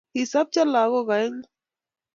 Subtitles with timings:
[0.13, 1.47] Kisopcho lagook aengu